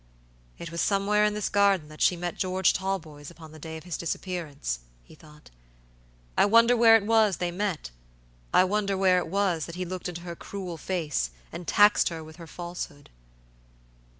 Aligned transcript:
"It 0.57 0.71
was 0.71 0.81
somewhere 0.81 1.23
in 1.23 1.35
this 1.35 1.47
garden 1.47 1.87
that 1.89 2.01
she 2.01 2.15
met 2.17 2.35
George 2.35 2.73
Talboys 2.73 3.29
upon 3.29 3.51
the 3.51 3.59
day 3.59 3.77
of 3.77 3.83
his 3.83 3.97
disappearance," 3.99 4.79
he 5.03 5.13
thought. 5.13 5.51
"I 6.35 6.43
wonder 6.47 6.75
where 6.75 6.95
it 6.97 7.05
was 7.05 7.37
they 7.37 7.51
met; 7.51 7.91
I 8.51 8.63
wonder 8.63 8.97
where 8.97 9.19
it 9.19 9.27
was 9.27 9.67
that 9.67 9.75
he 9.75 9.85
looked 9.85 10.09
into 10.09 10.21
her 10.21 10.35
cruel 10.35 10.77
face 10.77 11.29
and 11.51 11.67
taxed 11.67 12.09
her 12.09 12.23
with 12.23 12.37
her 12.37 12.47
falsehood?" 12.47 13.11